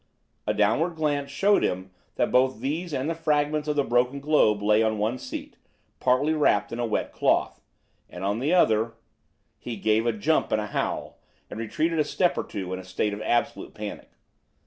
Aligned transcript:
A 0.47 0.53
downward 0.55 0.95
glance 0.95 1.29
showed 1.29 1.61
him 1.61 1.91
that 2.15 2.31
both 2.31 2.59
these 2.59 2.91
and 2.91 3.07
the 3.07 3.13
fragments 3.13 3.67
of 3.67 3.75
the 3.75 3.83
broken 3.83 4.19
globe 4.19 4.63
lay 4.63 4.81
on 4.81 4.97
one 4.97 5.19
seat, 5.19 5.57
partly 5.99 6.33
wrapped 6.33 6.71
in 6.71 6.79
a 6.79 6.87
wet 6.87 7.11
cloth, 7.13 7.61
and 8.09 8.23
on 8.23 8.39
the 8.39 8.51
other 8.51 8.93
He 9.59 9.75
gave 9.75 10.07
a 10.07 10.11
jump 10.11 10.51
and 10.51 10.59
a 10.59 10.65
howl, 10.65 11.19
and 11.51 11.59
retreated 11.59 11.99
a 11.99 12.03
step 12.03 12.35
or 12.35 12.43
two 12.43 12.73
in 12.73 12.79
a 12.79 12.83
state 12.83 13.13
of 13.13 13.21
absolute 13.21 13.75
panic. 13.75 14.09